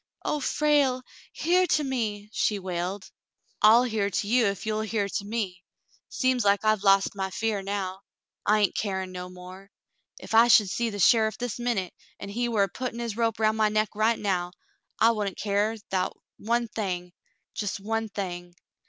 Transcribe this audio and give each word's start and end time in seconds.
*'0h, 0.25 0.41
Frale! 0.41 1.03
Hear 1.31 1.67
to 1.67 1.83
me!" 1.83 2.27
she 2.33 2.57
wailed. 2.57 3.11
"I'll 3.61 3.83
hear 3.83 4.09
to 4.09 4.27
you, 4.27 4.47
ef 4.47 4.65
you'll 4.65 4.81
hear 4.81 5.07
to 5.07 5.23
me. 5.25 5.63
Seems 6.09 6.43
like 6.43 6.65
I've 6.65 6.83
lost 6.83 7.13
my 7.13 7.29
fear 7.29 7.61
now. 7.61 8.01
I 8.43 8.61
hain't 8.61 8.75
carin* 8.75 9.11
no 9.11 9.29
more. 9.29 9.69
Ef 10.19 10.33
I 10.33 10.47
should 10.47 10.71
see 10.71 10.89
the 10.89 10.97
sheriff 10.97 11.37
this 11.37 11.59
minute, 11.59 11.93
an' 12.19 12.29
he 12.29 12.49
war 12.49 12.63
a 12.63 12.67
puttin' 12.69 12.97
his 12.97 13.15
rope 13.15 13.39
round 13.39 13.57
my 13.57 13.69
neck 13.69 13.89
right 13.93 14.17
now, 14.17 14.53
I 14.99 15.11
wouldn't 15.11 15.37
care 15.37 15.75
'thout 15.91 16.17
one 16.37 16.67
thing— 16.67 17.13
jes' 17.61 17.79
one 17.79 18.09
thing. 18.09 18.55